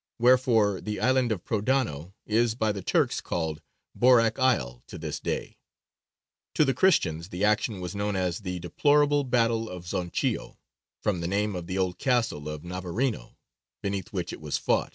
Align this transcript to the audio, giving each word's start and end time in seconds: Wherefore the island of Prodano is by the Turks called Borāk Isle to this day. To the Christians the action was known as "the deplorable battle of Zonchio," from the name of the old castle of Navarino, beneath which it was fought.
Wherefore 0.17 0.81
the 0.81 0.99
island 0.99 1.31
of 1.31 1.43
Prodano 1.45 2.15
is 2.25 2.55
by 2.55 2.71
the 2.71 2.81
Turks 2.81 3.21
called 3.21 3.61
Borāk 3.95 4.39
Isle 4.39 4.81
to 4.87 4.97
this 4.97 5.19
day. 5.19 5.59
To 6.55 6.65
the 6.65 6.73
Christians 6.73 7.29
the 7.29 7.43
action 7.45 7.79
was 7.79 7.93
known 7.93 8.15
as 8.15 8.39
"the 8.39 8.57
deplorable 8.57 9.23
battle 9.23 9.69
of 9.69 9.85
Zonchio," 9.85 10.57
from 11.03 11.21
the 11.21 11.27
name 11.27 11.55
of 11.55 11.67
the 11.67 11.77
old 11.77 11.99
castle 11.99 12.49
of 12.49 12.63
Navarino, 12.63 13.37
beneath 13.83 14.11
which 14.11 14.33
it 14.33 14.41
was 14.41 14.57
fought. 14.57 14.89